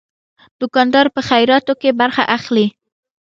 دوکاندار 0.59 1.05
په 1.15 1.21
خیراتو 1.27 1.73
کې 1.81 1.89
برخه 2.01 2.23
اخلي. 2.37 2.67